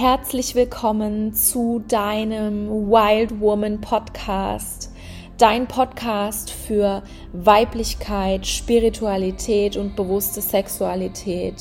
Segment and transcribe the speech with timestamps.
[0.00, 4.92] Herzlich willkommen zu deinem Wild Woman Podcast.
[5.38, 7.02] Dein Podcast für
[7.32, 11.60] Weiblichkeit, Spiritualität und bewusste Sexualität.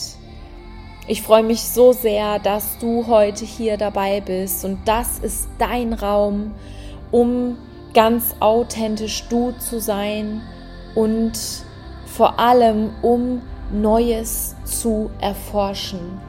[1.08, 5.94] Ich freue mich so sehr, dass du heute hier dabei bist und das ist dein
[5.94, 6.54] Raum,
[7.10, 7.58] um
[7.96, 10.44] ganz authentisch du zu sein
[10.94, 11.34] und
[12.06, 13.42] vor allem um
[13.72, 16.27] Neues zu erforschen.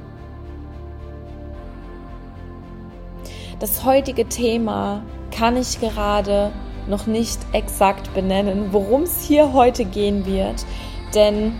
[3.60, 5.02] Das heutige Thema
[5.36, 6.52] kann ich gerade
[6.86, 10.64] noch nicht exakt benennen, worum es hier heute gehen wird,
[11.12, 11.54] denn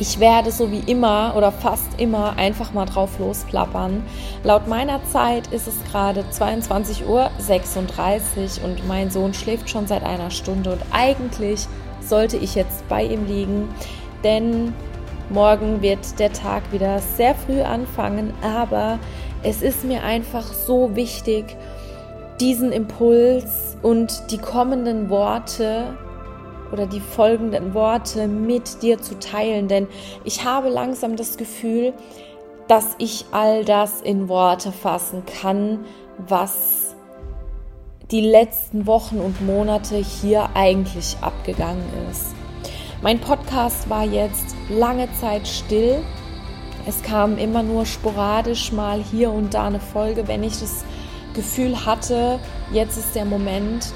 [0.00, 4.02] ich werde so wie immer oder fast immer einfach mal drauf losplappern.
[4.42, 7.30] Laut meiner Zeit ist es gerade 22.36 Uhr
[8.64, 11.68] und mein Sohn schläft schon seit einer Stunde und eigentlich
[12.00, 13.68] sollte ich jetzt bei ihm liegen,
[14.24, 14.74] denn
[15.30, 18.98] morgen wird der Tag wieder sehr früh anfangen, aber
[19.42, 21.56] es ist mir einfach so wichtig,
[22.40, 25.96] diesen Impuls und die kommenden Worte
[26.72, 29.86] oder die folgenden Worte mit dir zu teilen, denn
[30.24, 31.92] ich habe langsam das Gefühl,
[32.68, 35.84] dass ich all das in Worte fassen kann,
[36.16, 36.94] was
[38.10, 42.34] die letzten Wochen und Monate hier eigentlich abgegangen ist.
[43.02, 46.02] Mein Podcast war jetzt lange Zeit still
[46.86, 50.84] es kam immer nur sporadisch mal hier und da eine Folge, wenn ich das
[51.34, 52.38] Gefühl hatte,
[52.72, 53.92] jetzt ist der Moment.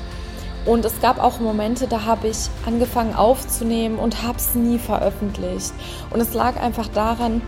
[0.65, 5.73] Und es gab auch Momente, da habe ich angefangen aufzunehmen und habe es nie veröffentlicht.
[6.11, 7.41] Und es lag einfach daran,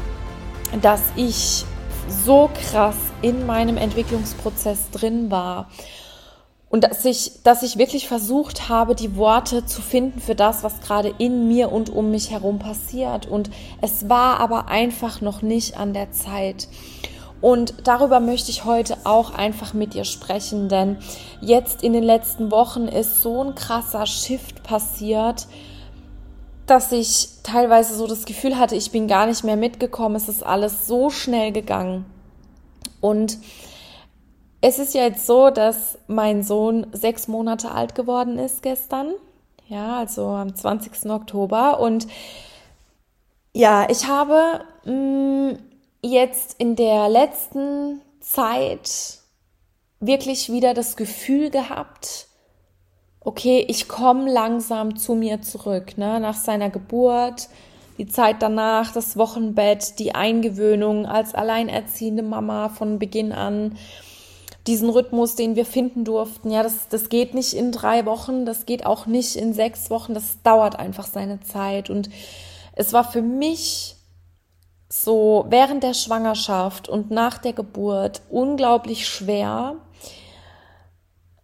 [0.82, 1.64] dass ich
[2.08, 5.68] so krass in meinem Entwicklungsprozess drin war
[6.70, 10.80] und dass ich, dass ich wirklich versucht habe, die Worte zu finden für das, was
[10.80, 13.26] gerade in mir und um mich herum passiert.
[13.26, 16.68] Und es war aber einfach noch nicht an der Zeit.
[17.40, 20.98] Und darüber möchte ich heute auch einfach mit dir sprechen, denn
[21.40, 25.46] jetzt in den letzten Wochen ist so ein krasser Shift passiert,
[26.66, 30.16] dass ich teilweise so das Gefühl hatte, ich bin gar nicht mehr mitgekommen.
[30.16, 32.04] Es ist alles so schnell gegangen.
[33.00, 33.38] Und
[34.60, 39.12] es ist ja jetzt so, dass mein Sohn sechs Monate alt geworden ist gestern.
[39.68, 41.10] Ja, also am 20.
[41.10, 41.78] Oktober.
[41.80, 42.08] Und
[43.52, 45.58] ja, ich habe mh, mm,
[46.02, 49.18] jetzt in der letzten Zeit
[50.00, 52.26] wirklich wieder das Gefühl gehabt,
[53.20, 56.20] okay, ich komme langsam zu mir zurück, ne?
[56.20, 57.48] nach seiner Geburt,
[57.98, 63.76] die Zeit danach, das Wochenbett, die Eingewöhnung als alleinerziehende Mama von Beginn an
[64.68, 66.50] diesen Rhythmus, den wir finden durften.
[66.50, 70.14] Ja, das, das geht nicht in drei Wochen, das geht auch nicht in sechs Wochen,
[70.14, 71.90] das dauert einfach seine Zeit.
[71.90, 72.10] Und
[72.76, 73.96] es war für mich
[74.88, 79.76] so während der Schwangerschaft und nach der Geburt unglaublich schwer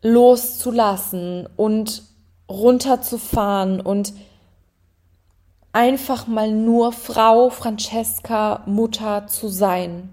[0.03, 2.03] loszulassen und
[2.49, 4.13] runterzufahren und
[5.73, 10.13] einfach mal nur Frau Francesca Mutter zu sein.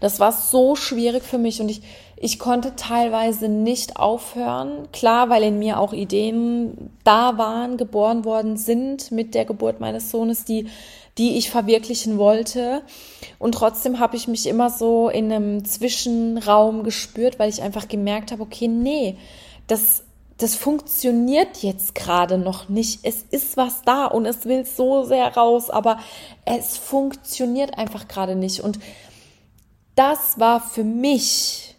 [0.00, 1.82] Das war so schwierig für mich und ich,
[2.16, 4.88] ich konnte teilweise nicht aufhören.
[4.92, 10.10] Klar, weil in mir auch Ideen da waren, geboren worden sind mit der Geburt meines
[10.10, 10.68] Sohnes, die,
[11.18, 12.82] die ich verwirklichen wollte.
[13.38, 18.32] Und trotzdem habe ich mich immer so in einem Zwischenraum gespürt, weil ich einfach gemerkt
[18.32, 19.16] habe, okay, nee,
[19.66, 20.04] das,
[20.38, 23.00] das funktioniert jetzt gerade noch nicht.
[23.02, 25.98] Es ist was da und es will so sehr raus, aber
[26.44, 28.60] es funktioniert einfach gerade nicht.
[28.60, 28.78] Und
[29.94, 31.76] das war für mich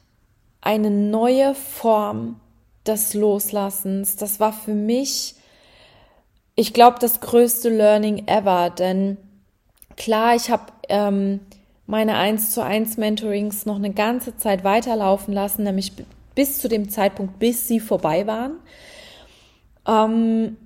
[0.62, 2.40] eine neue Form
[2.85, 4.16] des Loslassens.
[4.16, 5.35] Das war für mich,
[6.56, 8.69] ich glaube, das größte Learning ever.
[8.69, 9.18] Denn
[9.96, 11.41] klar, ich habe ähm,
[11.85, 15.94] meine 1 zu 1 Mentorings noch eine ganze Zeit weiterlaufen lassen, nämlich
[16.35, 18.57] bis zu dem Zeitpunkt, bis sie vorbei waren.
[19.88, 20.57] Ähm,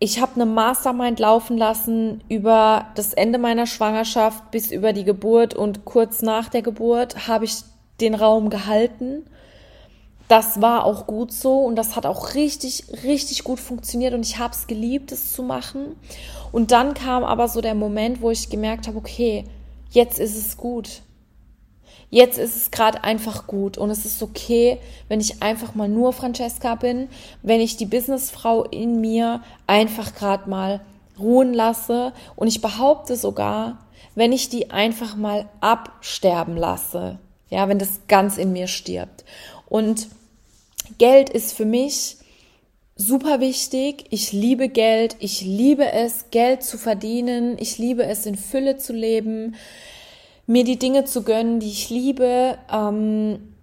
[0.00, 5.54] ich habe eine Mastermind laufen lassen über das Ende meiner Schwangerschaft bis über die Geburt
[5.54, 7.56] und kurz nach der Geburt habe ich
[8.00, 9.26] den Raum gehalten.
[10.28, 14.38] Das war auch gut so und das hat auch richtig, richtig gut funktioniert und ich
[14.38, 15.96] habe es geliebt, es zu machen.
[16.52, 19.46] Und dann kam aber so der Moment, wo ich gemerkt habe, okay,
[19.90, 21.02] jetzt ist es gut.
[22.10, 24.78] Jetzt ist es gerade einfach gut und es ist okay,
[25.08, 27.08] wenn ich einfach mal nur Francesca bin,
[27.42, 30.80] wenn ich die Businessfrau in mir einfach gerade mal
[31.18, 37.18] ruhen lasse und ich behaupte sogar, wenn ich die einfach mal absterben lasse,
[37.50, 39.24] ja, wenn das ganz in mir stirbt.
[39.68, 40.08] Und
[40.96, 42.16] Geld ist für mich
[42.96, 44.06] super wichtig.
[44.10, 45.16] Ich liebe Geld.
[45.20, 47.56] Ich liebe es, Geld zu verdienen.
[47.58, 49.54] Ich liebe es, in Fülle zu leben.
[50.48, 52.58] Mir die Dinge zu gönnen, die ich liebe.
[52.72, 53.54] Ähm,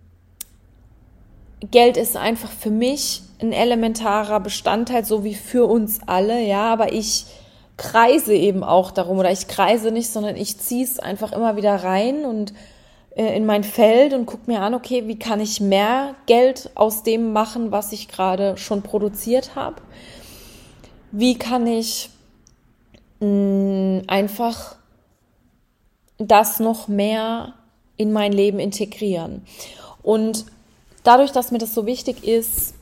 [1.72, 6.94] Geld ist einfach für mich ein elementarer Bestandteil, so wie für uns alle, ja, aber
[6.94, 7.26] ich
[7.76, 11.76] kreise eben auch darum oder ich kreise nicht, sondern ich ziehe es einfach immer wieder
[11.76, 12.54] rein und
[13.16, 17.02] äh, in mein Feld und gucke mir an, okay, wie kann ich mehr Geld aus
[17.02, 19.78] dem machen, was ich gerade schon produziert habe?
[21.12, 22.12] Wie kann ich
[23.22, 24.76] mh, mm, einfach
[26.18, 27.54] das noch mehr
[27.98, 29.46] in mein Leben integrieren?
[30.04, 30.46] Und
[31.04, 32.76] dadurch, dass mir das so wichtig ist,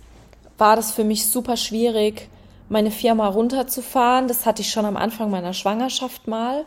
[0.58, 2.30] war das für mich super schwierig,
[2.70, 4.28] meine Firma runterzufahren.
[4.28, 6.66] Das hatte ich schon am Anfang meiner Schwangerschaft mal.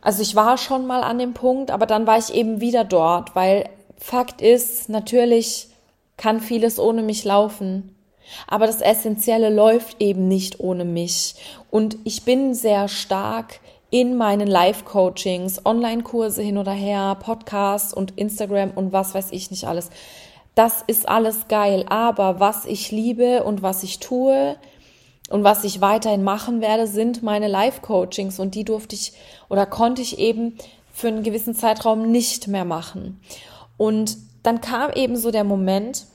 [0.00, 3.34] Also ich war schon mal an dem Punkt, aber dann war ich eben wieder dort,
[3.34, 5.68] weil Fakt ist, natürlich
[6.16, 7.96] kann vieles ohne mich laufen.
[8.46, 11.36] Aber das Essentielle läuft eben nicht ohne mich.
[11.70, 13.60] Und ich bin sehr stark
[13.94, 19.68] in meinen Live-Coachings, Online-Kurse hin oder her, Podcasts und Instagram und was weiß ich nicht
[19.68, 19.88] alles.
[20.56, 21.84] Das ist alles geil.
[21.88, 24.56] Aber was ich liebe und was ich tue,
[25.30, 29.12] und was ich weiterhin machen werde, sind meine Live-Coachings und die durfte ich
[29.48, 30.58] oder konnte ich eben
[30.92, 33.20] für einen gewissen Zeitraum nicht mehr machen.
[33.76, 36.06] Und dann kam eben so der Moment,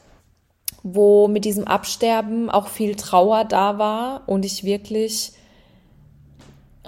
[0.84, 5.32] wo mit diesem Absterben auch viel Trauer da war und ich wirklich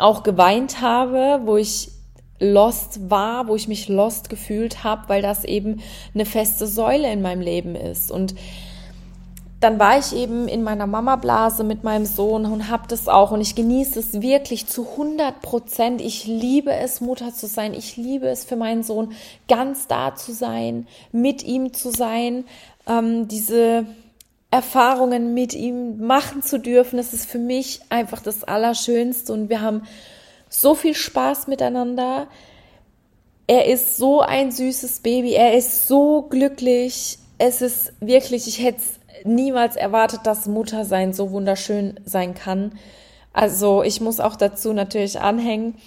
[0.01, 1.91] auch geweint habe, wo ich
[2.39, 5.81] lost war, wo ich mich lost gefühlt habe, weil das eben
[6.13, 8.11] eine feste Säule in meinem Leben ist.
[8.11, 8.33] Und
[9.61, 13.41] dann war ich eben in meiner Mama-Blase mit meinem Sohn und habe das auch und
[13.41, 16.01] ich genieße es wirklich zu 100 Prozent.
[16.01, 17.75] Ich liebe es, Mutter zu sein.
[17.75, 19.11] Ich liebe es für meinen Sohn,
[19.47, 22.45] ganz da zu sein, mit ihm zu sein,
[22.87, 23.85] ähm, diese
[24.51, 26.97] Erfahrungen mit ihm machen zu dürfen.
[26.97, 29.83] Das ist für mich einfach das Allerschönste und wir haben
[30.49, 32.27] so viel Spaß miteinander.
[33.47, 35.33] Er ist so ein süßes Baby.
[35.33, 37.17] Er ist so glücklich.
[37.37, 42.77] Es ist wirklich, ich hätte es niemals erwartet, dass Muttersein so wunderschön sein kann.
[43.33, 45.77] Also ich muss auch dazu natürlich anhängen,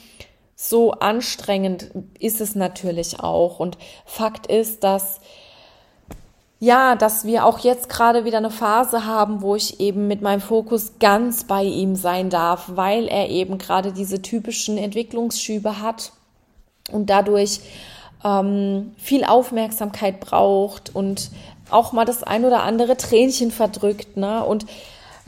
[0.56, 3.60] so anstrengend ist es natürlich auch.
[3.60, 3.76] Und
[4.06, 5.20] Fakt ist, dass
[6.64, 10.40] ja, dass wir auch jetzt gerade wieder eine Phase haben, wo ich eben mit meinem
[10.40, 16.12] Fokus ganz bei ihm sein darf, weil er eben gerade diese typischen Entwicklungsschübe hat
[16.90, 17.60] und dadurch
[18.24, 21.30] ähm, viel Aufmerksamkeit braucht und
[21.68, 24.42] auch mal das ein oder andere Tränchen verdrückt, ne?
[24.42, 24.64] Und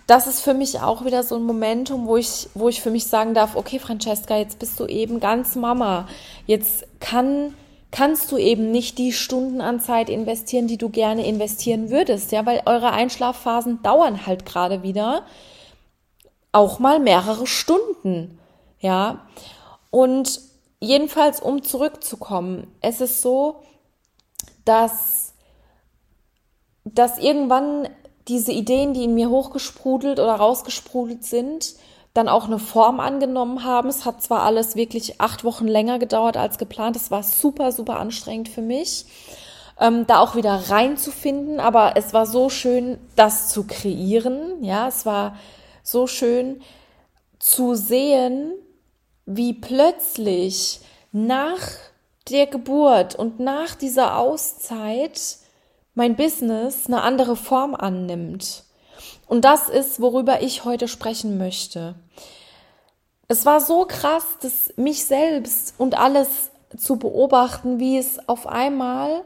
[0.07, 3.09] das ist für mich auch wieder so ein Momentum, wo ich, wo ich für mich
[3.09, 6.07] sagen darf, okay, Francesca, jetzt bist du eben ganz Mama.
[6.47, 7.55] Jetzt kann,
[7.97, 12.45] kannst du eben nicht die Stunden an Zeit investieren, die du gerne investieren würdest, ja,
[12.45, 15.25] weil eure Einschlafphasen dauern halt gerade wieder
[16.53, 18.39] auch mal mehrere Stunden,
[18.81, 19.27] ja.
[19.91, 20.43] Und
[20.79, 23.63] jedenfalls, um zurückzukommen, es ist so,
[24.67, 25.33] dass
[26.85, 27.89] dass irgendwann
[28.29, 31.77] diese Ideen, die in mir hochgesprudelt oder rausgesprudelt sind,
[32.17, 33.89] dann auch eine Form angenommen haben.
[33.89, 36.97] Es hat zwar alles wirklich acht Wochen länger gedauert als geplant.
[36.97, 39.07] Es war super, super anstrengend für mich,
[39.81, 41.61] ähm, da auch wieder reinzufinden.
[41.61, 44.63] Aber es war so schön, das zu kreieren.
[44.63, 45.37] Ja, es war
[45.83, 46.63] so schön
[47.39, 48.53] zu sehen,
[49.27, 50.81] wie plötzlich
[51.13, 51.61] nach
[52.31, 55.21] der Geburt und nach dieser Auszeit
[55.95, 58.66] mein Business eine andere Form annimmt.
[59.27, 61.95] Und das ist, worüber ich heute sprechen möchte.
[63.29, 69.23] Es war so krass, dass mich selbst und alles zu beobachten, wie es auf einmal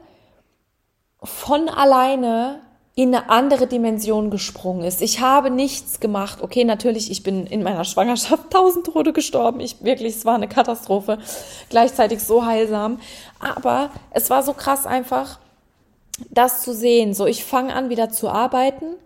[1.22, 2.60] von alleine
[2.94, 5.00] in eine andere Dimension gesprungen ist.
[5.00, 6.42] Ich habe nichts gemacht.
[6.42, 9.60] Okay, natürlich, ich bin in meiner Schwangerschaft tausend Tode gestorben.
[9.60, 11.18] Ich wirklich, es war eine Katastrophe.
[11.68, 13.00] Gleichzeitig so heilsam.
[13.38, 15.38] Aber es war so krass einfach,
[16.30, 17.14] das zu sehen.
[17.14, 18.96] So, ich fange an wieder zu arbeiten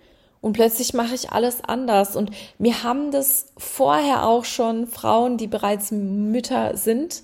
[0.44, 2.16] und plötzlich mache ich alles anders.
[2.16, 7.22] Und mir haben das vorher auch schon Frauen, die bereits Mütter sind,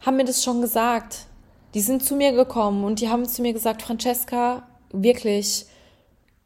[0.00, 1.26] haben mir das schon gesagt.
[1.74, 5.66] Die sind zu mir gekommen und die haben zu mir gesagt, Francesca, wirklich,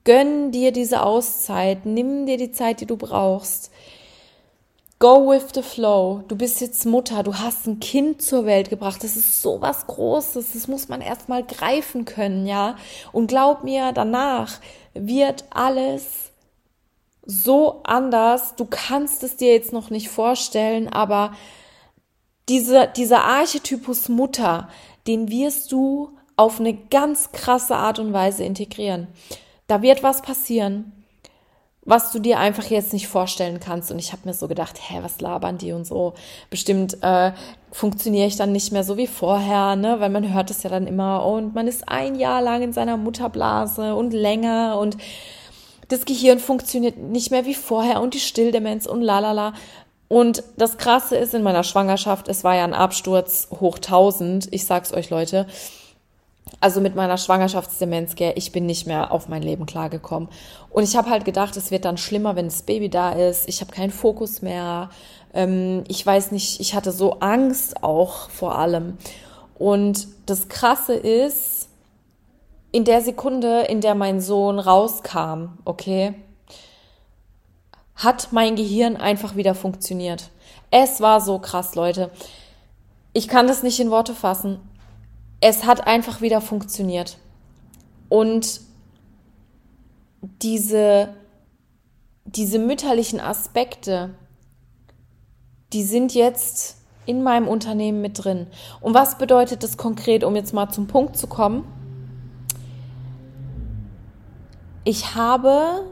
[0.03, 3.71] gönn dir diese Auszeit, nimm dir die Zeit, die du brauchst.
[5.05, 6.25] Go with the flow.
[6.29, 9.05] Du bist jetzt Mutter, du hast ein Kind zur Welt gebracht.
[9.05, 10.55] Das ist so was Großes.
[10.55, 12.77] Das muss man erstmal greifen können, ja.
[13.13, 14.61] Und glaub mir, danach
[14.95, 16.33] wird alles
[17.23, 18.57] so anders.
[18.57, 21.35] Du kannst es dir jetzt noch nicht vorstellen, aber
[22.49, 24.71] diese, dieser Archetypus Mutter,
[25.07, 29.09] den wirst du auf eine ganz krasse Art und Weise integrieren.
[29.67, 30.94] Da wird was passieren
[31.85, 33.91] was du dir einfach jetzt nicht vorstellen kannst.
[33.91, 36.15] Und ich habe mir so gedacht, hä, was labern die und so.
[36.51, 37.33] Bestimmt äh,
[37.71, 40.01] funktioniere ich dann nicht mehr so wie vorher, ne?
[40.01, 42.97] Weil man hört es ja dann immer und man ist ein Jahr lang in seiner
[42.97, 44.97] Mutterblase und länger und
[45.89, 49.53] das Gehirn funktioniert nicht mehr wie vorher und die Stilldemenz und lalala.
[50.09, 54.49] Und das Krasse ist in meiner Schwangerschaft, es war ja ein Absturz hoch 1000.
[54.53, 55.47] Ich sag's euch, Leute.
[56.61, 60.29] Also mit meiner Schwangerschaftsdemenz, gell, ich bin nicht mehr auf mein Leben klargekommen.
[60.71, 63.49] Und ich habe halt gedacht, es wird dann schlimmer, wenn das Baby da ist.
[63.49, 64.91] Ich habe keinen Fokus mehr.
[65.33, 68.99] Ähm, ich weiß nicht, ich hatte so Angst auch vor allem.
[69.59, 71.69] Und das Krasse ist,
[72.73, 76.15] in der Sekunde, in der mein Sohn rauskam, okay,
[77.95, 80.31] hat mein Gehirn einfach wieder funktioniert.
[80.71, 82.11] Es war so krass, Leute.
[83.13, 84.59] Ich kann das nicht in Worte fassen.
[85.41, 87.19] Es hat einfach wieder funktioniert.
[88.09, 88.61] Und
[90.43, 91.15] diese,
[92.25, 94.15] diese mütterlichen Aspekte,
[95.73, 98.47] die sind jetzt in meinem Unternehmen mit drin.
[98.81, 101.65] Und was bedeutet das konkret, um jetzt mal zum Punkt zu kommen?
[104.85, 105.85] Ich habe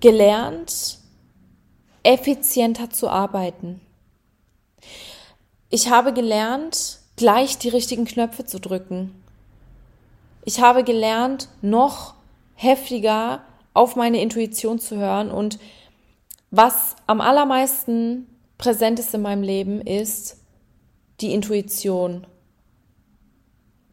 [0.00, 0.98] gelernt,
[2.02, 3.80] effizienter zu arbeiten.
[5.70, 9.14] Ich habe gelernt, gleich die richtigen Knöpfe zu drücken.
[10.44, 12.14] Ich habe gelernt, noch
[12.54, 13.42] heftiger
[13.74, 15.58] auf meine Intuition zu hören und
[16.50, 18.26] was am allermeisten
[18.58, 20.36] präsent ist in meinem Leben ist
[21.20, 22.26] die Intuition.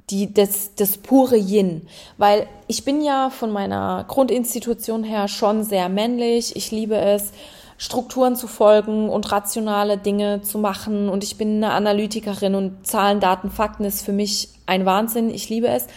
[0.09, 1.87] Die, das, das pure Yin.
[2.17, 6.55] Weil ich bin ja von meiner Grundinstitution her schon sehr männlich.
[6.55, 7.31] Ich liebe es,
[7.79, 11.07] Strukturen zu folgen und rationale Dinge zu machen.
[11.07, 15.29] Und ich bin eine Analytikerin und Zahlen, Daten, Fakten ist für mich ein Wahnsinn.
[15.29, 15.87] Ich liebe es.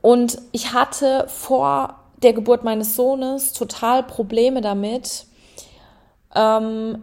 [0.00, 5.26] Und ich hatte vor der Geburt meines Sohnes total Probleme damit,
[6.34, 7.02] ähm,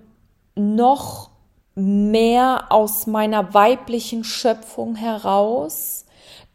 [0.55, 1.29] noch
[1.75, 6.05] mehr aus meiner weiblichen Schöpfung heraus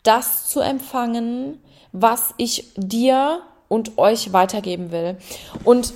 [0.03, 5.17] das zu empfangen, was ich dir und euch weitergeben will.
[5.65, 5.95] Und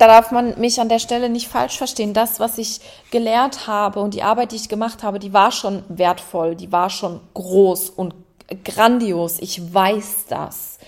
[0.00, 2.14] da darf man mich an der Stelle nicht falsch verstehen.
[2.14, 2.80] Das, was ich
[3.10, 6.88] gelehrt habe und die Arbeit, die ich gemacht habe, die war schon wertvoll, die war
[6.88, 8.14] schon groß und
[8.64, 9.38] grandios.
[9.40, 10.78] Ich weiß das.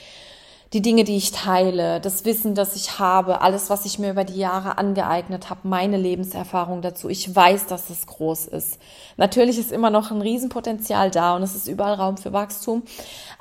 [0.73, 4.25] Die Dinge, die ich teile, das Wissen, das ich habe, alles, was ich mir über
[4.25, 7.11] die Jahre angeeignet habe, meine Lebenserfahrung dazu.
[7.11, 8.79] Ich weiß, dass es groß ist.
[9.19, 12.85] Natürlich ist immer noch ein Riesenpotenzial da und es ist überall Raum für Wachstum.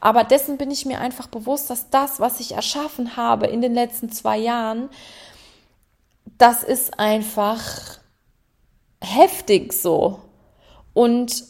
[0.02, 3.74] Aber dessen bin ich mir einfach bewusst, dass das, was ich erschaffen habe in den
[3.74, 4.90] letzten zwei Jahren,
[6.26, 8.00] das ist einfach
[9.02, 10.20] heftig so.
[10.94, 11.44] Und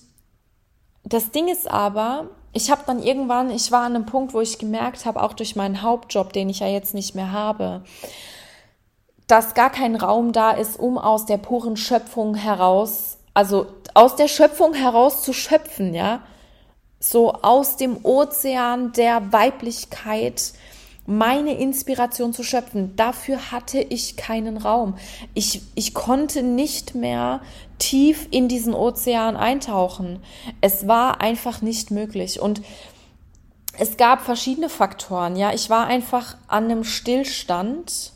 [1.04, 4.60] das Ding ist aber, ich habe dann irgendwann, ich war an einem Punkt, wo ich
[4.60, 7.84] gemerkt habe, auch durch meinen Hauptjob, den ich ja jetzt nicht mehr habe,
[9.28, 14.28] dass gar kein Raum da ist, um aus der puren Schöpfung heraus, also aus der
[14.28, 16.22] Schöpfung heraus zu schöpfen, ja,
[17.00, 20.54] so aus dem Ozean der Weiblichkeit,
[21.06, 22.96] meine Inspiration zu schöpfen.
[22.96, 24.96] Dafür hatte ich keinen Raum.
[25.34, 27.42] Ich, ich konnte nicht mehr
[27.80, 30.20] tief in diesen Ozean eintauchen.
[30.62, 32.40] Es war einfach nicht möglich.
[32.40, 32.62] Und
[33.80, 35.36] es gab verschiedene Faktoren.
[35.36, 38.14] Ja, ich war einfach an einem Stillstand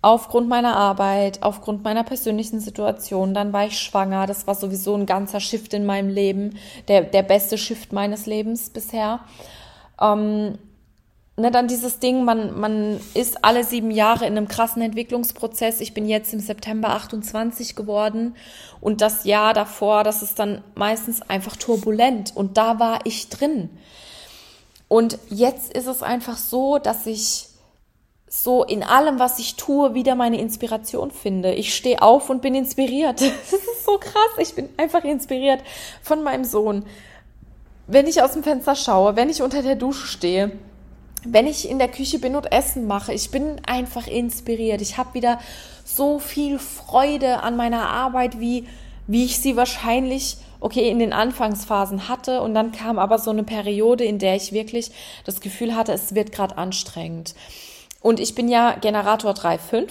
[0.00, 3.34] aufgrund meiner Arbeit, aufgrund meiner persönlichen Situation.
[3.34, 4.26] Dann war ich schwanger.
[4.26, 6.56] Das war sowieso ein ganzer Shift in meinem Leben.
[6.86, 9.20] Der, der beste Shift meines Lebens bisher.
[10.00, 10.58] Ähm,
[11.38, 15.80] ne, dann dieses Ding, man, man ist alle sieben Jahre in einem krassen Entwicklungsprozess.
[15.80, 18.34] Ich bin jetzt im September 28 geworden
[18.80, 23.70] und das Jahr davor, das ist dann meistens einfach turbulent und da war ich drin.
[24.88, 27.46] Und jetzt ist es einfach so, dass ich
[28.30, 31.54] so in allem, was ich tue, wieder meine Inspiration finde.
[31.54, 33.20] Ich stehe auf und bin inspiriert.
[33.50, 34.30] Das ist so krass.
[34.38, 35.62] Ich bin einfach inspiriert
[36.02, 36.84] von meinem Sohn.
[37.86, 40.52] Wenn ich aus dem Fenster schaue, wenn ich unter der Dusche stehe,
[41.24, 44.80] wenn ich in der Küche bin und Essen mache, ich bin einfach inspiriert.
[44.80, 45.38] Ich habe wieder
[45.84, 48.66] so viel Freude an meiner Arbeit, wie,
[49.06, 52.42] wie ich sie wahrscheinlich, okay, in den Anfangsphasen hatte.
[52.42, 54.90] Und dann kam aber so eine Periode, in der ich wirklich
[55.24, 57.34] das Gefühl hatte, es wird gerade anstrengend.
[58.00, 59.88] Und ich bin ja Generator 3.5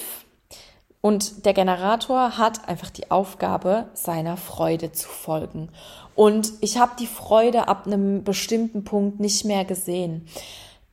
[1.02, 5.70] und der Generator hat einfach die Aufgabe, seiner Freude zu folgen.
[6.16, 10.28] Und ich habe die Freude ab einem bestimmten Punkt nicht mehr gesehen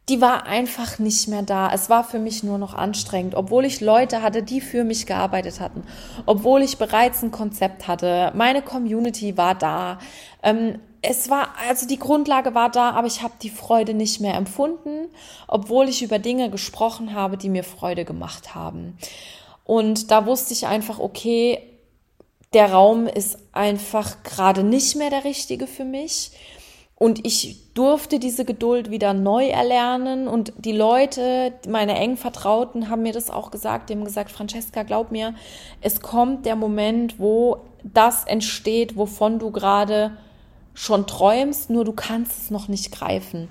[0.09, 1.71] die war einfach nicht mehr da.
[1.73, 5.61] Es war für mich nur noch anstrengend, obwohl ich Leute hatte, die für mich gearbeitet
[5.61, 5.83] hatten,
[6.27, 8.31] obwohl ich bereits ein Konzept hatte.
[8.35, 9.99] Meine Community war da.
[10.43, 14.35] Ähm, es war, also die Grundlage war da, aber ich habe die Freude nicht mehr
[14.35, 15.09] empfunden,
[15.49, 18.99] obwohl ich über Dinge gesprochen habe, die mir Freude gemacht haben.
[19.65, 21.59] Und da wusste ich einfach, okay,
[22.55, 26.31] der Raum ist einfach gerade nicht mehr der richtige für mich.
[27.05, 30.27] Und ich durfte diese Geduld wieder neu erlernen.
[30.27, 33.91] Und die Leute, meine eng Vertrauten, haben mir das auch gesagt.
[33.91, 35.35] Die haben gesagt, Francesca, glaub mir,
[35.83, 40.17] es kommt der Moment, wo das entsteht, wovon du gerade
[40.73, 43.51] schon träumst, nur du kannst es noch nicht greifen.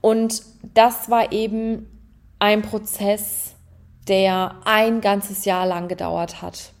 [0.00, 0.40] Und
[0.72, 1.90] das war eben
[2.38, 3.54] ein Prozess,
[4.08, 6.72] der ein ganzes Jahr lang gedauert hat.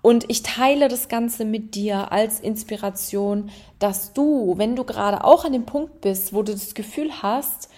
[0.00, 5.44] Und ich teile das Ganze mit dir als Inspiration, dass du, wenn du gerade auch
[5.44, 7.68] an dem Punkt bist, wo du das Gefühl hast,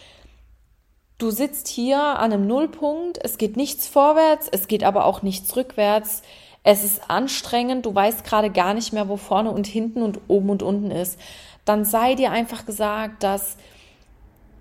[1.19, 5.57] du sitzt hier an einem Nullpunkt, es geht nichts vorwärts, es geht aber auch nichts
[5.57, 6.23] rückwärts,
[6.63, 10.51] es ist anstrengend, du weißt gerade gar nicht mehr, wo vorne und hinten und oben
[10.51, 11.19] und unten ist,
[11.65, 13.57] dann sei dir einfach gesagt, dass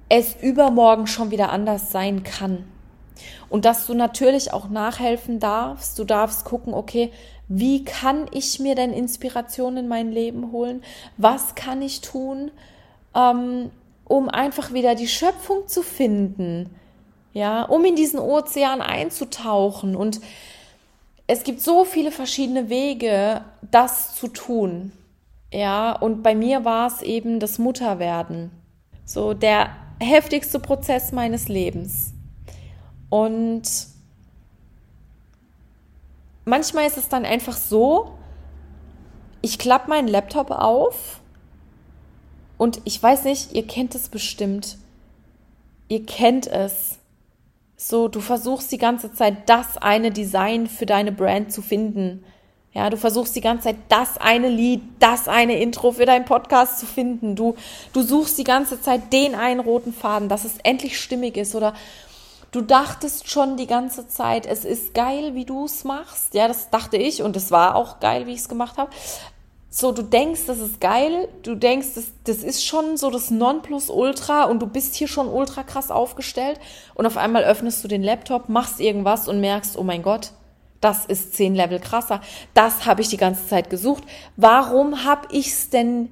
[0.07, 2.65] es übermorgen schon wieder anders sein kann.
[3.49, 5.99] Und dass du natürlich auch nachhelfen darfst.
[5.99, 7.11] Du darfst gucken, okay,
[7.49, 10.83] wie kann ich mir denn Inspiration in mein Leben holen?
[11.17, 12.51] Was kann ich tun,
[13.15, 13.71] ähm,
[14.05, 16.69] um einfach wieder die Schöpfung zu finden?
[17.33, 19.95] Ja, um in diesen Ozean einzutauchen.
[19.95, 20.21] Und
[21.25, 23.41] es gibt so viele verschiedene Wege,
[23.71, 24.91] das zu tun.
[25.51, 28.51] Ja, und bei mir war es eben das Mutterwerden.
[29.05, 32.13] So der heftigste Prozess meines Lebens.
[33.09, 33.63] Und
[36.46, 38.12] manchmal ist es dann einfach so,
[39.41, 41.22] ich klappe meinen Laptop auf
[42.58, 44.77] und ich weiß nicht, ihr kennt es bestimmt.
[45.88, 47.00] Ihr kennt es.
[47.77, 52.24] So, du versuchst die ganze Zeit das eine Design für deine Brand zu finden.
[52.74, 56.79] Ja, du versuchst die ganze Zeit das eine Lied, das eine Intro für deinen Podcast
[56.79, 57.36] zu finden.
[57.36, 57.55] Du,
[57.93, 61.74] du suchst die ganze Zeit den einen roten Faden, dass es endlich stimmig ist oder
[62.51, 66.33] du dachtest schon die ganze Zeit, es ist geil, wie du es machst.
[66.33, 68.91] Ja, das dachte ich und es war auch geil, wie ich es gemacht habe.
[69.71, 74.45] So, du denkst, das ist geil, du denkst, das, das ist schon so das Nonplusultra
[74.45, 76.59] und du bist hier schon ultra krass aufgestellt
[76.95, 80.31] und auf einmal öffnest du den Laptop, machst irgendwas und merkst, oh mein Gott,
[80.81, 82.21] das ist zehn Level krasser.
[82.55, 84.03] Das habe ich die ganze Zeit gesucht.
[84.38, 86.09] Warum habe ich es denn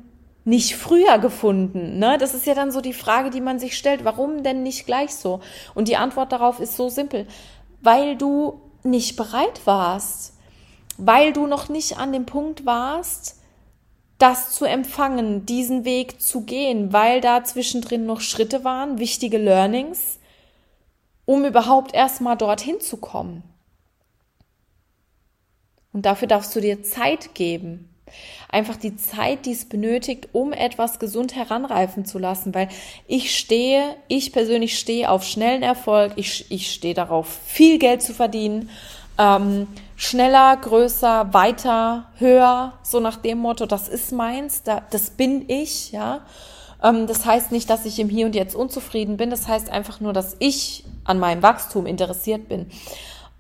[0.48, 2.00] nicht früher gefunden?
[2.00, 2.18] Ne?
[2.18, 4.06] Das ist ja dann so die Frage, die man sich stellt.
[4.06, 5.42] Warum denn nicht gleich so?
[5.76, 7.28] Und die Antwort darauf ist so simpel.
[7.82, 10.38] Weil du nicht bereit warst.
[10.98, 13.42] Weil du noch nicht an dem Punkt warst,
[14.20, 20.18] das zu empfangen, diesen Weg zu gehen, weil da zwischendrin noch Schritte waren, wichtige Learnings,
[21.26, 23.44] um überhaupt erstmal dorthin zu kommen.
[25.92, 27.90] Und dafür darfst du dir Zeit geben.
[28.50, 32.70] Einfach die Zeit, die es benötigt, um etwas gesund heranreifen zu lassen, weil
[33.08, 38.14] ich stehe, ich persönlich stehe auf schnellen Erfolg, ich, ich stehe darauf, viel Geld zu
[38.14, 38.70] verdienen,
[39.18, 45.50] ähm, schneller, größer, weiter, höher, so nach dem Motto, das ist meins, da, das bin
[45.50, 46.22] ich, ja.
[46.84, 50.00] Ähm, das heißt nicht, dass ich im Hier und Jetzt unzufrieden bin, das heißt einfach
[50.00, 52.70] nur, dass ich an meinem Wachstum interessiert bin.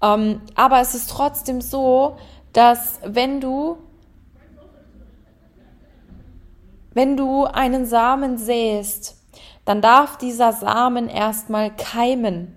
[0.01, 2.17] Ähm, aber es ist trotzdem so,
[2.53, 3.77] dass wenn du
[6.97, 9.17] wenn du einen Samen säst,
[9.65, 12.55] dann darf dieser Samen erstmal keimen.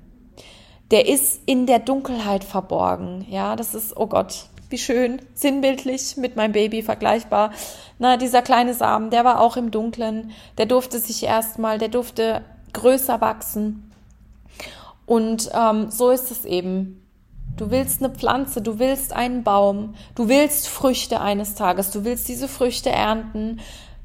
[0.90, 3.26] Der ist in der Dunkelheit verborgen.
[3.28, 7.52] Ja, das ist, oh Gott, wie schön, sinnbildlich mit meinem Baby vergleichbar.
[7.98, 10.30] Na, dieser kleine Samen, der war auch im Dunkeln.
[10.56, 13.92] Der durfte sich erstmal, der durfte größer wachsen.
[15.04, 17.06] Und ähm, so ist es eben.
[17.56, 22.28] Du willst eine Pflanze, du willst einen Baum, du willst Früchte eines Tages, du willst
[22.28, 23.60] diese Früchte ernten,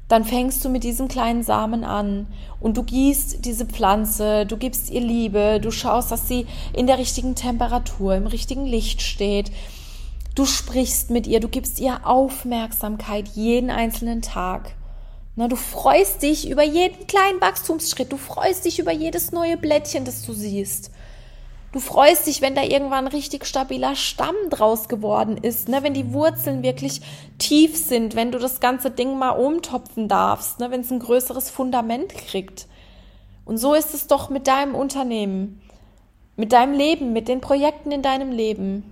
[0.08, 2.28] dann fängst du mit diesem kleinen Samen an
[2.60, 6.98] und du gießt diese Pflanze, du gibst ihr Liebe, du schaust, dass sie in der
[6.98, 9.50] richtigen Temperatur, im richtigen Licht steht.
[10.36, 14.76] Du sprichst mit ihr, du gibst ihr Aufmerksamkeit jeden einzelnen Tag.
[15.34, 20.04] Na, du freust dich über jeden kleinen Wachstumsschritt, du freust dich über jedes neue Blättchen,
[20.04, 20.90] das du siehst.
[21.76, 25.82] Du freust dich, wenn da irgendwann ein richtig stabiler Stamm draus geworden ist, ne?
[25.82, 27.02] wenn die Wurzeln wirklich
[27.36, 30.70] tief sind, wenn du das ganze Ding mal umtopfen darfst, ne?
[30.70, 32.66] wenn es ein größeres Fundament kriegt.
[33.44, 35.60] Und so ist es doch mit deinem Unternehmen,
[36.36, 38.90] mit deinem Leben, mit den Projekten in deinem Leben.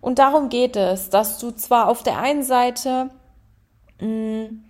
[0.00, 3.10] Und darum geht es, dass du zwar auf der einen Seite
[4.00, 4.64] mh, mm,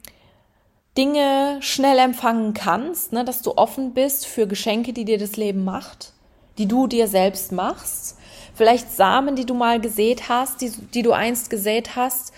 [0.96, 5.64] Dinge schnell empfangen kannst, ne, dass du offen bist für Geschenke, die dir das Leben
[5.64, 6.14] macht,
[6.58, 8.16] die du dir selbst machst.
[8.54, 12.32] Vielleicht Samen, die du mal gesät hast, die, die du einst gesät hast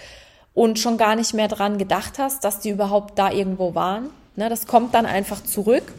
[0.54, 4.10] und schon gar nicht mehr dran gedacht hast, dass die überhaupt da irgendwo waren.
[4.36, 5.92] Ne, das kommt dann einfach zurück.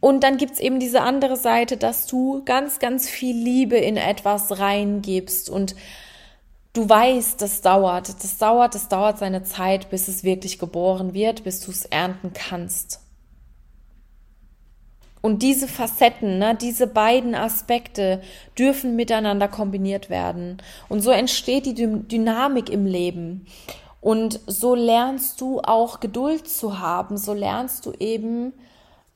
[0.00, 4.58] Und dann gibt's eben diese andere Seite, dass du ganz, ganz viel Liebe in etwas
[4.58, 5.76] reingibst und
[6.72, 11.44] du weißt, das dauert, das dauert, das dauert seine Zeit, bis es wirklich geboren wird,
[11.44, 13.01] bis du es ernten kannst.
[15.22, 18.20] Und diese Facetten, ne, diese beiden Aspekte
[18.58, 20.58] dürfen miteinander kombiniert werden.
[20.88, 23.46] Und so entsteht die Dynamik im Leben.
[24.00, 28.52] Und so lernst du auch Geduld zu haben, so lernst du eben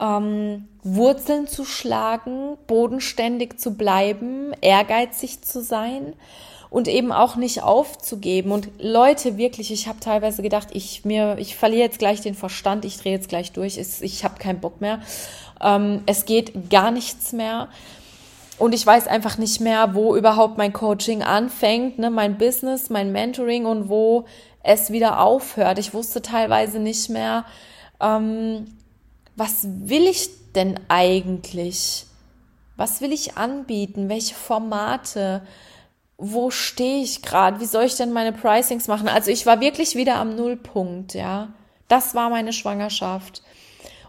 [0.01, 6.15] ähm, Wurzeln zu schlagen, bodenständig zu bleiben, ehrgeizig zu sein
[6.71, 8.53] und eben auch nicht aufzugeben.
[8.53, 12.85] Und Leute, wirklich, ich habe teilweise gedacht, ich mir, ich verliere jetzt gleich den Verstand,
[12.85, 15.01] ich drehe jetzt gleich durch, ich, ich habe keinen Bock mehr.
[15.61, 17.69] Ähm, es geht gar nichts mehr.
[18.59, 23.13] Und ich weiß einfach nicht mehr, wo überhaupt mein Coaching anfängt, ne, mein Business, mein
[23.13, 24.25] Mentoring und wo
[24.63, 25.79] es wieder aufhört.
[25.79, 27.45] Ich wusste teilweise nicht mehr,
[28.01, 28.67] ähm,
[29.37, 32.07] was will ich denn eigentlich?
[32.77, 34.09] Was will ich anbieten?
[34.09, 35.43] Welche Formate?
[36.19, 37.61] wo stehe ich gerade?
[37.61, 39.09] Wie soll ich denn meine Pricings machen?
[39.09, 41.49] Also ich war wirklich wieder am Nullpunkt, ja.
[41.89, 43.43] Das war meine Schwangerschaft.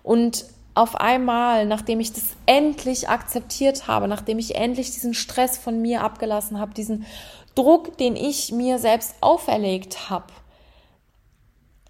[0.03, 0.45] Und
[0.77, 6.03] auf einmal, nachdem ich das endlich akzeptiert habe, nachdem ich endlich diesen Stress von mir
[6.03, 7.05] abgelassen habe, diesen
[7.55, 10.27] Druck, den ich mir selbst auferlegt habe,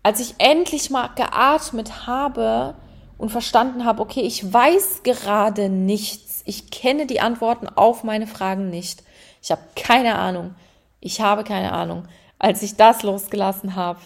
[0.03, 2.75] als ich endlich mal geatmet habe
[3.17, 8.69] und verstanden habe, okay, ich weiß gerade nichts, ich kenne die Antworten auf meine Fragen
[8.69, 9.03] nicht,
[9.41, 10.55] ich habe keine Ahnung.
[10.99, 12.07] Ich habe keine Ahnung.
[12.39, 13.99] Als ich das losgelassen habe,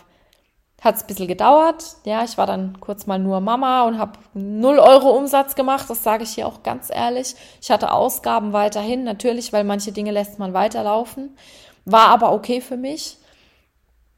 [0.81, 1.95] hat es ein bisschen gedauert.
[2.05, 5.87] Ja, ich war dann kurz mal nur Mama und habe 0 Euro Umsatz gemacht.
[5.87, 7.35] Das sage ich hier auch ganz ehrlich.
[7.61, 11.37] Ich hatte Ausgaben weiterhin, natürlich, weil manche Dinge lässt man weiterlaufen.
[11.85, 13.17] War aber okay für mich.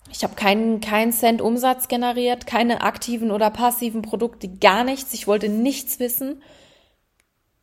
[0.10, 5.14] Ich habe keinen, keinen Cent Umsatz generiert, keine aktiven oder passiven Produkte, gar nichts.
[5.14, 6.42] Ich wollte nichts wissen.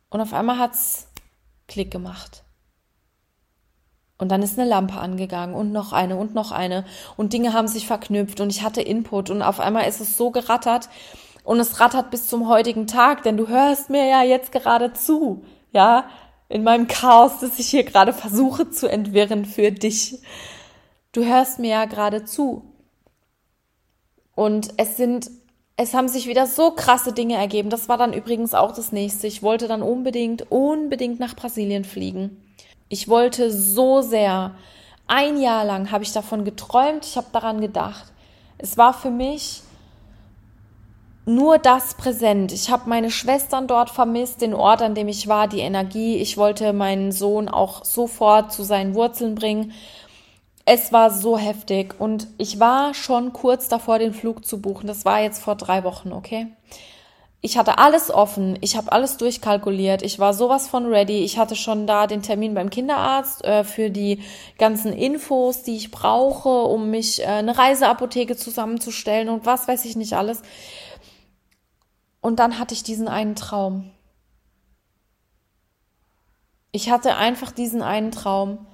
[0.09, 1.07] Und auf einmal hat's
[1.67, 2.43] Klick gemacht.
[4.21, 6.85] Und dann ist eine Lampe angegangen und noch eine und noch eine.
[7.17, 10.29] Und Dinge haben sich verknüpft und ich hatte Input und auf einmal ist es so
[10.29, 10.89] gerattert
[11.43, 15.43] und es rattert bis zum heutigen Tag, denn du hörst mir ja jetzt gerade zu,
[15.71, 16.05] ja,
[16.49, 20.19] in meinem Chaos, das ich hier gerade versuche zu entwirren für dich.
[21.13, 22.61] Du hörst mir ja gerade zu.
[24.35, 25.31] Und es sind,
[25.77, 27.71] es haben sich wieder so krasse Dinge ergeben.
[27.71, 29.25] Das war dann übrigens auch das nächste.
[29.25, 32.37] Ich wollte dann unbedingt, unbedingt nach Brasilien fliegen.
[32.91, 34.51] Ich wollte so sehr.
[35.07, 38.11] Ein Jahr lang habe ich davon geträumt, ich habe daran gedacht.
[38.57, 39.61] Es war für mich
[41.25, 42.51] nur das präsent.
[42.51, 46.17] Ich habe meine Schwestern dort vermisst, den Ort, an dem ich war, die Energie.
[46.17, 49.71] Ich wollte meinen Sohn auch sofort zu seinen Wurzeln bringen.
[50.65, 54.87] Es war so heftig und ich war schon kurz davor, den Flug zu buchen.
[54.87, 56.47] Das war jetzt vor drei Wochen, okay?
[57.43, 61.55] Ich hatte alles offen, ich habe alles durchkalkuliert, ich war sowas von ready, ich hatte
[61.55, 64.21] schon da den Termin beim Kinderarzt äh, für die
[64.59, 69.95] ganzen Infos, die ich brauche, um mich äh, eine Reiseapotheke zusammenzustellen und was weiß ich
[69.95, 70.43] nicht alles.
[72.21, 73.89] Und dann hatte ich diesen einen Traum.
[76.71, 78.67] Ich hatte einfach diesen einen Traum,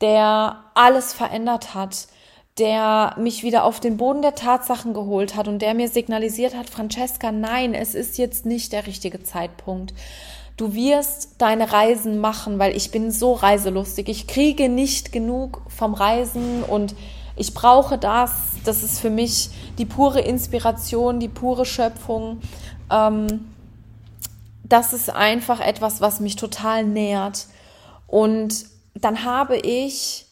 [0.00, 2.06] der alles verändert hat,
[2.58, 6.70] der mich wieder auf den Boden der Tatsachen geholt hat und der mir signalisiert hat,
[6.70, 9.92] Francesca, nein, es ist jetzt nicht der richtige Zeitpunkt.
[10.56, 14.08] Du wirst deine Reisen machen, weil ich bin so reiselustig.
[14.08, 16.94] Ich kriege nicht genug vom Reisen und
[17.34, 18.30] ich brauche das.
[18.64, 22.40] Das ist für mich die pure Inspiration, die pure Schöpfung.
[22.88, 23.52] Ähm,
[24.62, 27.46] das ist einfach etwas, was mich total nährt.
[28.06, 30.23] Und dann habe ich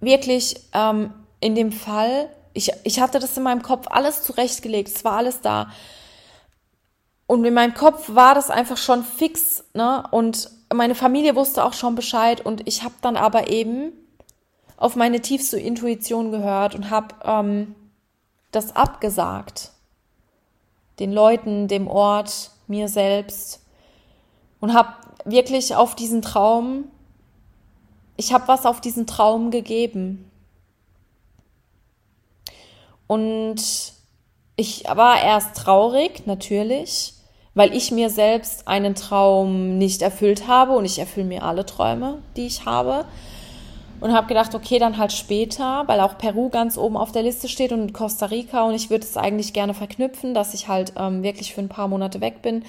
[0.00, 5.04] wirklich ähm, in dem Fall, ich, ich hatte das in meinem Kopf alles zurechtgelegt, es
[5.04, 5.70] war alles da.
[7.26, 10.04] Und in meinem Kopf war das einfach schon fix, ne?
[10.10, 13.92] Und meine Familie wusste auch schon Bescheid und ich habe dann aber eben
[14.76, 17.74] auf meine tiefste Intuition gehört und habe ähm,
[18.52, 19.72] das abgesagt.
[20.98, 23.60] Den Leuten, dem Ort, mir selbst.
[24.60, 26.84] Und habe wirklich auf diesen Traum
[28.18, 30.30] ich habe was auf diesen Traum gegeben.
[33.06, 33.62] Und
[34.56, 37.14] ich war erst traurig, natürlich,
[37.54, 42.18] weil ich mir selbst einen Traum nicht erfüllt habe und ich erfülle mir alle Träume,
[42.36, 43.06] die ich habe.
[44.00, 47.48] und habe gedacht, okay, dann halt später, weil auch Peru ganz oben auf der Liste
[47.48, 51.24] steht und Costa Rica und ich würde es eigentlich gerne verknüpfen, dass ich halt ähm,
[51.24, 52.64] wirklich für ein paar Monate weg bin.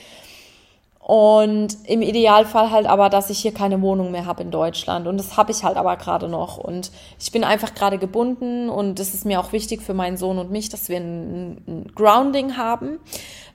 [1.09, 5.07] Und im Idealfall halt aber, dass ich hier keine Wohnung mehr habe in Deutschland.
[5.07, 6.59] Und das habe ich halt aber gerade noch.
[6.59, 10.37] Und ich bin einfach gerade gebunden und es ist mir auch wichtig für meinen Sohn
[10.37, 12.99] und mich, dass wir ein, Grounding haben.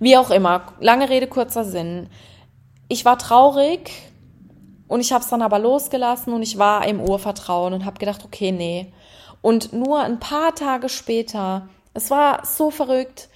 [0.01, 2.09] Wie auch immer, lange Rede, kurzer Sinn.
[2.88, 3.93] Ich war traurig,
[4.88, 8.25] und ich habe es dann aber losgelassen und ich war im Urvertrauen und habe gedacht,
[8.25, 8.93] okay, nee.
[9.43, 13.29] Und nur ein paar Tage später, es war so verrückt,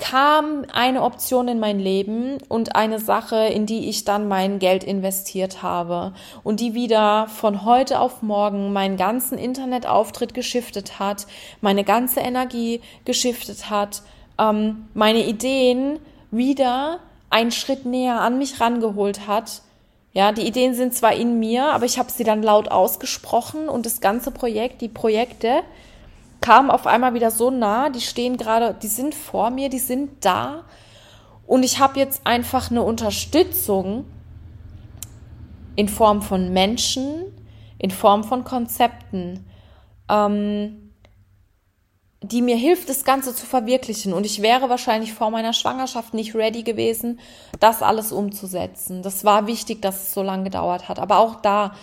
[0.00, 4.82] kam eine Option in mein Leben und eine Sache, in die ich dann mein Geld
[4.82, 11.26] investiert habe und die wieder von heute auf morgen meinen ganzen Internetauftritt geschiftet hat,
[11.60, 14.02] meine ganze Energie geschiftet hat,
[14.38, 15.98] ähm, meine Ideen
[16.30, 19.60] wieder einen Schritt näher an mich rangeholt hat.
[20.12, 23.84] Ja, die Ideen sind zwar in mir, aber ich habe sie dann laut ausgesprochen und
[23.84, 25.60] das ganze Projekt, die Projekte
[26.40, 30.24] kamen auf einmal wieder so nah, die stehen gerade, die sind vor mir, die sind
[30.24, 30.64] da
[31.46, 34.04] und ich habe jetzt einfach eine Unterstützung
[35.76, 37.24] in Form von Menschen,
[37.78, 39.46] in Form von Konzepten.
[40.08, 40.90] Ähm,
[42.22, 44.12] die mir hilft, das Ganze zu verwirklichen.
[44.12, 47.18] Und ich wäre wahrscheinlich vor meiner Schwangerschaft nicht ready gewesen,
[47.60, 49.02] das alles umzusetzen.
[49.02, 50.98] Das war wichtig, dass es so lange gedauert hat.
[50.98, 51.74] Aber auch da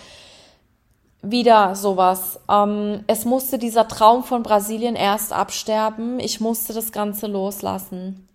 [1.32, 2.40] wieder sowas.
[2.50, 6.20] Ähm, es musste dieser Traum von Brasilien erst absterben.
[6.20, 8.28] Ich musste das Ganze loslassen.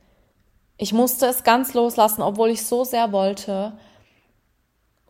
[0.76, 3.72] Ich musste es ganz loslassen, obwohl ich so sehr wollte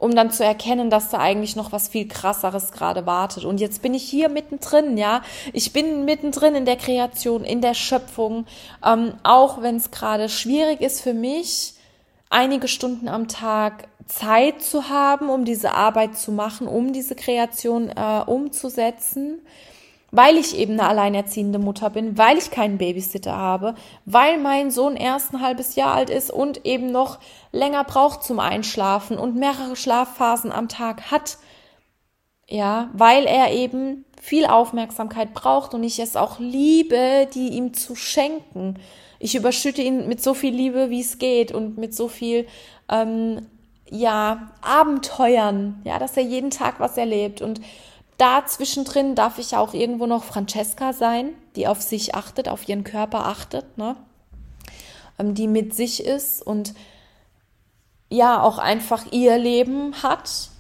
[0.03, 3.45] um dann zu erkennen, dass da eigentlich noch was viel krasseres gerade wartet.
[3.45, 5.23] Und jetzt bin ich hier mittendrin, ja.
[5.53, 8.47] Ich bin mittendrin in der Kreation, in der Schöpfung,
[8.85, 11.75] ähm, auch wenn es gerade schwierig ist für mich,
[12.33, 17.88] einige Stunden am Tag Zeit zu haben, um diese Arbeit zu machen, um diese Kreation
[17.88, 19.40] äh, umzusetzen
[20.12, 24.95] weil ich eben eine alleinerziehende Mutter bin, weil ich keinen Babysitter habe, weil mein Sohn
[24.95, 27.18] erst ein halbes Jahr alt ist und eben noch
[27.51, 31.38] länger braucht zum Einschlafen und mehrere Schlafphasen am Tag hat.
[32.47, 37.97] Ja, weil er eben viel Aufmerksamkeit braucht und ich es auch liebe, die ihm zu
[37.97, 38.79] schenken.
[39.23, 42.45] Ich überschütte ihn mit so viel Liebe, wie es geht und mit so viel
[42.89, 43.47] ähm,
[43.89, 47.61] ja Abenteuern, ja, dass er jeden Tag was erlebt und
[48.19, 52.83] da zwischendrin darf ich auch irgendwo noch Francesca sein, die auf sich achtet, auf ihren
[52.83, 53.95] Körper achtet, ne?
[55.21, 56.75] Ähm, die mit sich ist und
[58.09, 60.51] ja auch einfach ihr Leben hat.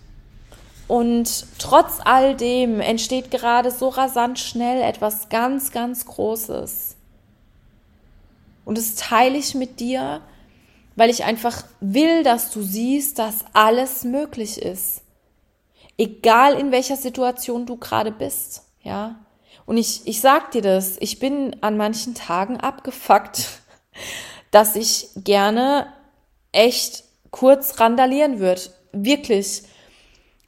[0.86, 6.94] Und trotz all dem entsteht gerade so rasant schnell etwas ganz, ganz Großes.
[8.64, 10.22] Und das teile ich mit dir,
[10.96, 15.02] weil ich einfach will, dass du siehst, dass alles möglich ist.
[15.98, 19.16] Egal in welcher Situation du gerade bist, ja.
[19.64, 23.48] Und ich, ich sag dir das, ich bin an manchen Tagen abgefuckt,
[24.50, 25.92] dass ich gerne
[26.50, 28.62] echt kurz randalieren würde.
[28.92, 29.62] Wirklich.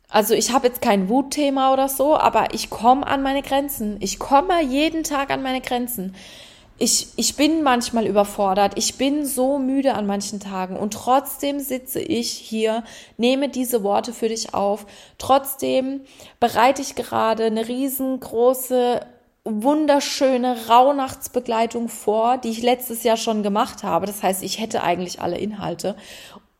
[0.08, 3.96] Also ich habe jetzt kein Wutthema oder so, aber ich komme an meine Grenzen.
[4.00, 6.14] Ich komme jeden Tag an meine Grenzen
[6.76, 12.00] ich, ich bin manchmal überfordert, ich bin so müde an manchen Tagen und trotzdem sitze
[12.00, 12.82] ich hier,
[13.16, 14.86] nehme diese Worte für dich auf.
[15.18, 16.00] Trotzdem
[16.40, 19.00] bereite ich gerade eine riesengroße,
[19.44, 24.06] wunderschöne Rauhnachtsbegleitung vor, die ich letztes Jahr schon gemacht habe.
[24.06, 25.94] Das heißt, ich hätte eigentlich alle Inhalte.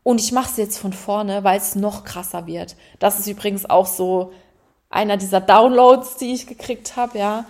[0.05, 2.77] Und ich mache es jetzt von vorne, weil es noch krasser wird.
[2.99, 4.33] Das ist übrigens auch so
[4.91, 7.47] einer dieser Downloads, die ich gekriegt habe, ja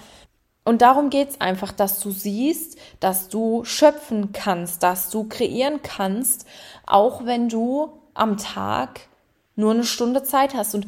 [0.64, 6.46] und darum geht's einfach, dass du siehst, dass du schöpfen kannst, dass du kreieren kannst,
[6.86, 9.00] auch wenn du am Tag
[9.56, 10.74] nur eine Stunde Zeit hast.
[10.74, 10.86] Und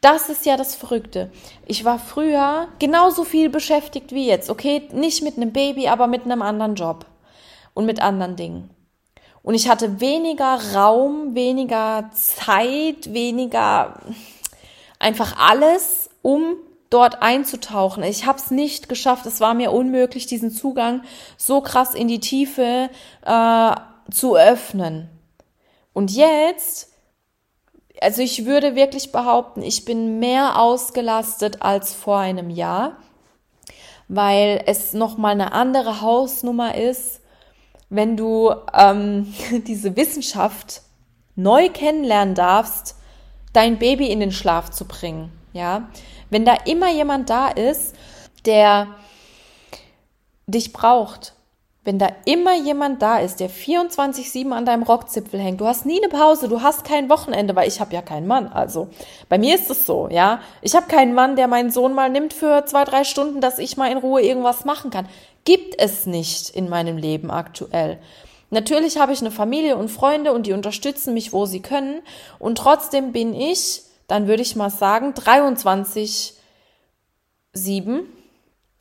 [0.00, 1.30] das ist ja das Verrückte.
[1.66, 4.48] Ich war früher genauso viel beschäftigt wie jetzt.
[4.48, 7.04] Okay, nicht mit einem Baby, aber mit einem anderen Job
[7.74, 8.70] und mit anderen Dingen.
[9.42, 14.00] Und ich hatte weniger Raum, weniger Zeit, weniger
[14.98, 16.56] einfach alles, um
[16.90, 18.02] dort einzutauchen.
[18.02, 19.26] Ich habe es nicht geschafft.
[19.26, 21.02] Es war mir unmöglich, diesen Zugang
[21.36, 22.90] so krass in die Tiefe
[23.24, 23.70] äh,
[24.10, 25.08] zu öffnen.
[25.92, 26.92] Und jetzt,
[28.00, 32.96] also ich würde wirklich behaupten, ich bin mehr ausgelastet als vor einem Jahr,
[34.08, 37.20] weil es noch mal eine andere Hausnummer ist,
[37.90, 39.34] wenn du ähm,
[39.66, 40.82] diese Wissenschaft
[41.36, 42.96] neu kennenlernen darfst,
[43.52, 45.32] dein Baby in den Schlaf zu bringen.
[45.52, 45.88] Ja,
[46.30, 47.94] wenn da immer jemand da ist,
[48.44, 48.88] der
[50.46, 51.34] dich braucht,
[51.84, 55.98] wenn da immer jemand da ist, der 24-7 an deinem Rockzipfel hängt, du hast nie
[56.02, 58.48] eine Pause, du hast kein Wochenende, weil ich habe ja keinen Mann.
[58.48, 58.88] Also
[59.30, 60.40] bei mir ist es so, ja.
[60.60, 63.78] Ich habe keinen Mann, der meinen Sohn mal nimmt für zwei, drei Stunden, dass ich
[63.78, 65.08] mal in Ruhe irgendwas machen kann.
[65.44, 67.98] Gibt es nicht in meinem Leben aktuell.
[68.50, 72.02] Natürlich habe ich eine Familie und Freunde und die unterstützen mich, wo sie können.
[72.38, 76.34] Und trotzdem bin ich, dann würde ich mal sagen, 23,
[77.52, 78.18] 7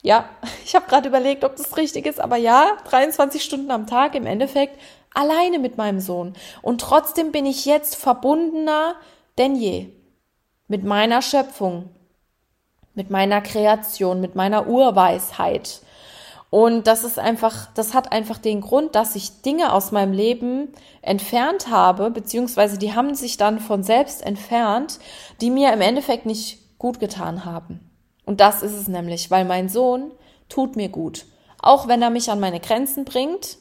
[0.03, 0.29] ja,
[0.65, 4.25] ich habe gerade überlegt, ob das richtig ist, aber ja, 23 Stunden am Tag im
[4.25, 4.79] Endeffekt
[5.13, 6.33] alleine mit meinem Sohn.
[6.61, 8.95] Und trotzdem bin ich jetzt verbundener
[9.37, 9.89] denn je
[10.67, 11.89] mit meiner Schöpfung,
[12.95, 15.81] mit meiner Kreation, mit meiner Urweisheit.
[16.49, 20.69] Und das ist einfach, das hat einfach den Grund, dass ich Dinge aus meinem Leben
[21.01, 24.99] entfernt habe, beziehungsweise die haben sich dann von selbst entfernt,
[25.41, 27.81] die mir im Endeffekt nicht gut getan haben.
[28.25, 30.11] Und das ist es nämlich, weil mein Sohn
[30.47, 31.25] tut mir gut.
[31.61, 33.57] Auch wenn er mich an meine Grenzen bringt,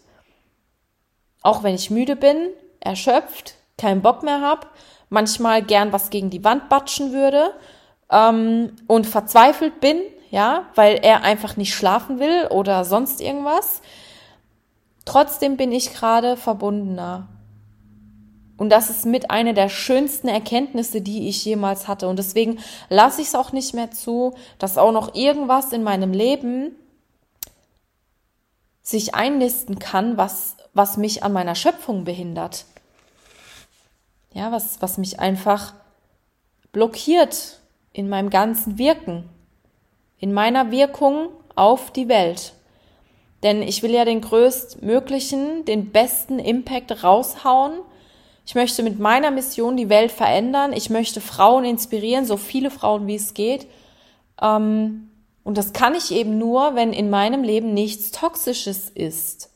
[1.43, 4.67] auch wenn ich müde bin, erschöpft, keinen Bock mehr habe,
[5.09, 7.53] manchmal gern was gegen die Wand batschen würde
[8.11, 13.81] ähm, und verzweifelt bin, ja, weil er einfach nicht schlafen will oder sonst irgendwas.
[15.05, 17.29] Trotzdem bin ich gerade verbundener
[18.57, 22.09] und das ist mit einer der schönsten Erkenntnisse, die ich jemals hatte.
[22.09, 22.59] Und deswegen
[22.89, 26.75] lasse ich es auch nicht mehr zu, dass auch noch irgendwas in meinem Leben
[28.83, 32.65] sich einlisten kann, was, was mich an meiner Schöpfung behindert.
[34.33, 35.75] Ja, was, was mich einfach
[36.73, 37.59] blockiert
[37.93, 39.29] in meinem ganzen Wirken,
[40.19, 42.53] in meiner Wirkung auf die Welt.
[43.43, 47.81] Denn ich will ja den größtmöglichen, den besten Impact raushauen
[48.47, 50.73] ich möchte mit meiner Mission die Welt verändern.
[50.73, 53.67] Ich möchte Frauen inspirieren, so viele Frauen wie es geht.
[54.41, 55.11] Ähm,
[55.43, 59.51] und das kann ich eben nur, wenn in meinem Leben nichts Toxisches ist.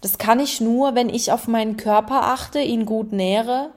[0.00, 3.70] Das kann ich nur, wenn ich auf meinen Körper achte, ihn gut nähere,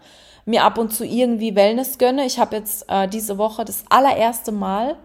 [0.46, 2.26] mir ab und zu irgendwie Wellness gönne.
[2.26, 4.96] Ich habe jetzt äh, diese Woche das allererste Mal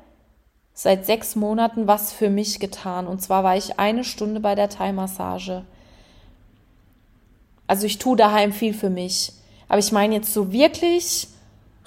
[0.79, 3.09] seit sechs Monaten was für mich getan.
[3.09, 5.65] Und zwar war ich eine Stunde bei der Thai-Massage.
[7.67, 9.33] Also ich tue daheim viel für mich.
[9.69, 11.27] Aber ich meine jetzt so wirklich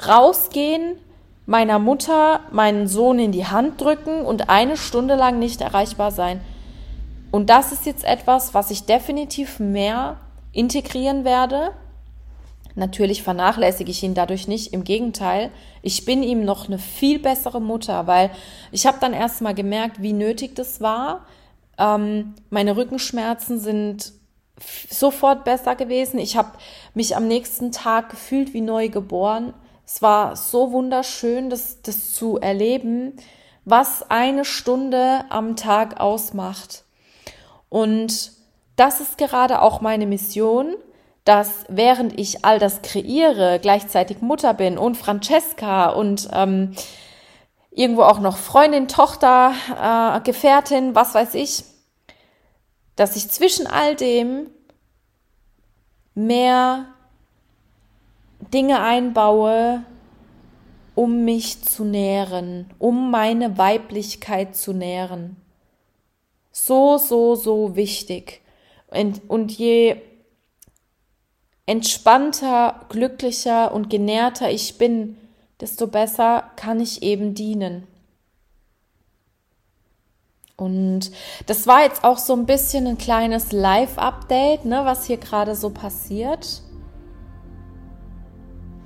[0.06, 0.98] rausgehen,
[1.46, 6.42] meiner Mutter meinen Sohn in die Hand drücken und eine Stunde lang nicht erreichbar sein.
[7.32, 10.18] Und das ist jetzt etwas, was ich definitiv mehr
[10.52, 11.72] integrieren werde.
[12.76, 17.62] Natürlich vernachlässige ich ihn dadurch nicht, im Gegenteil, ich bin ihm noch eine viel bessere
[17.62, 18.32] Mutter, weil
[18.72, 21.26] ich habe dann erst mal gemerkt, wie nötig das war.
[21.78, 24.14] Ähm, meine Rückenschmerzen sind
[24.90, 26.20] sofort besser gewesen.
[26.20, 26.52] Ich habe
[26.94, 29.54] mich am nächsten Tag gefühlt wie neu geboren.
[29.86, 33.14] Es war so wunderschön, das, das zu erleben,
[33.66, 36.84] was eine Stunde am Tag ausmacht.
[37.70, 38.32] Und
[38.76, 40.76] das ist gerade auch meine Mission,
[41.24, 46.74] dass während ich all das kreiere, gleichzeitig Mutter bin und Francesca und ähm,
[47.70, 51.64] irgendwo auch noch Freundin, Tochter, äh, Gefährtin, was weiß ich,
[52.96, 54.50] dass ich zwischen all dem
[56.14, 56.88] mehr
[58.54, 59.84] Dinge einbaue,
[60.96, 65.38] um mich zu nähren, um meine Weiblichkeit zu nähren.
[66.52, 68.42] So, so, so wichtig.
[68.88, 70.02] Und, und je
[71.66, 75.18] entspannter, glücklicher und genährter ich bin,
[75.60, 77.88] desto besser kann ich eben dienen.
[80.58, 81.12] Und
[81.48, 85.72] das war jetzt auch so ein bisschen ein kleines Live-Update, ne, was hier gerade so
[85.72, 86.62] passiert.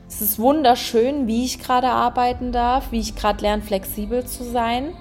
[0.08, 4.94] Es ist wunderschön, wie ich gerade arbeiten darf, wie ich gerade lerne, flexibel zu sein.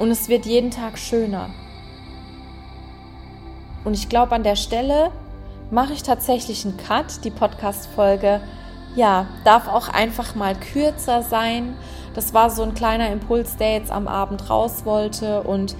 [0.00, 1.50] Und es wird jeden Tag schöner.
[3.84, 5.12] Und ich glaube, an der Stelle
[5.72, 7.24] mache ich tatsächlich einen Cut.
[7.24, 8.40] Die Podcast-Folge,
[8.94, 11.74] ja, darf auch einfach mal kürzer sein
[12.14, 15.74] das war so ein kleiner Impuls, der jetzt am Abend raus wollte und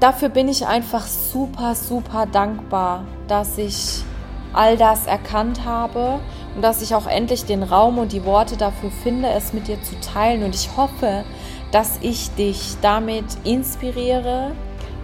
[0.00, 4.04] dafür bin ich einfach super, super dankbar, dass ich
[4.52, 6.20] all das erkannt habe
[6.54, 9.82] und dass ich auch endlich den Raum und die Worte dafür finde, es mit dir
[9.82, 10.44] zu teilen.
[10.44, 11.24] Und ich hoffe,
[11.72, 14.52] dass ich dich damit inspiriere,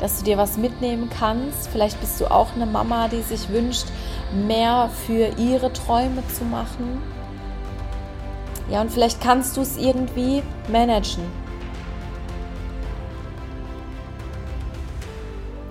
[0.03, 1.69] dass du dir was mitnehmen kannst.
[1.69, 3.87] Vielleicht bist du auch eine Mama, die sich wünscht,
[4.35, 7.01] mehr für ihre Träume zu machen.
[8.69, 11.23] Ja, und vielleicht kannst du es irgendwie managen.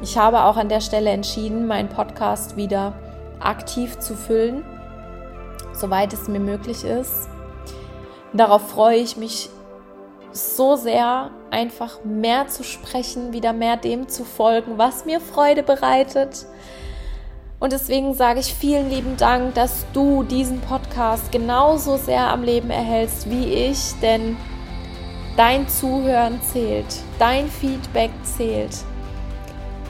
[0.02, 2.94] Ich habe auch an der Stelle entschieden, meinen Podcast wieder
[3.42, 4.64] aktiv zu füllen,
[5.74, 7.28] soweit es mir möglich ist.
[8.32, 9.50] Darauf freue ich mich
[10.32, 16.46] so sehr, einfach mehr zu sprechen, wieder mehr dem zu folgen, was mir Freude bereitet.
[17.60, 22.72] Und deswegen sage ich vielen lieben Dank, dass du diesen Podcast genauso sehr am Leben
[22.72, 24.36] erhältst wie ich, denn
[25.38, 26.88] dein Zuhören zählt,
[27.20, 28.76] dein Feedback zählt.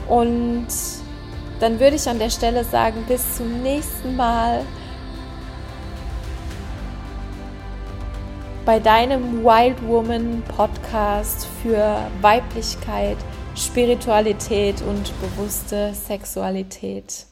[0.08, 0.66] Und
[1.60, 4.66] dann würde ich an der Stelle sagen, bis zum nächsten Mal
[8.64, 13.16] bei deinem Wild Woman Podcast für Weiblichkeit,
[13.56, 17.26] Spiritualität und bewusste Sexualität.